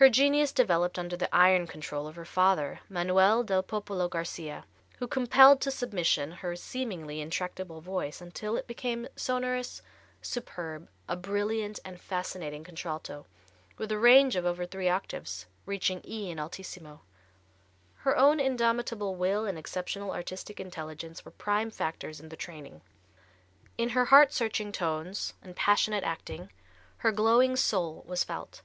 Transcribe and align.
Her 0.00 0.08
genius 0.08 0.52
developed 0.52 0.98
under 0.98 1.18
the 1.18 1.28
iron 1.30 1.66
control 1.66 2.06
of 2.06 2.16
her 2.16 2.24
father, 2.24 2.80
Manuel 2.88 3.42
del 3.44 3.62
Popolo 3.62 4.08
Garcia, 4.08 4.64
who 5.00 5.06
compelled 5.06 5.60
to 5.60 5.70
submission 5.70 6.30
her 6.32 6.56
seemingly 6.56 7.20
intractable 7.20 7.82
voice 7.82 8.22
until 8.22 8.56
it 8.56 8.66
became 8.66 9.06
sonorous, 9.16 9.82
superb, 10.22 10.88
a 11.10 11.14
brilliant 11.14 11.78
and 11.84 12.00
fascinating 12.00 12.64
contralto, 12.64 13.26
with 13.76 13.92
a 13.92 13.98
range 13.98 14.34
of 14.34 14.46
over 14.46 14.64
three 14.64 14.88
octaves, 14.88 15.44
reaching 15.66 16.00
E 16.06 16.30
in 16.30 16.38
alt. 16.38 16.58
Her 17.96 18.16
own 18.16 18.40
indomitable 18.40 19.14
will 19.14 19.44
and 19.44 19.58
exceptional 19.58 20.10
artistic 20.10 20.58
intelligence 20.58 21.22
were 21.22 21.30
prime 21.30 21.70
factors 21.70 22.18
in 22.18 22.30
the 22.30 22.34
training. 22.36 22.80
In 23.76 23.90
her 23.90 24.06
heart 24.06 24.32
searching 24.32 24.72
tones 24.72 25.34
and 25.42 25.54
passionate 25.54 26.02
acting 26.02 26.48
her 27.04 27.12
glowing 27.12 27.56
soul 27.56 28.04
was 28.06 28.24
felt. 28.24 28.62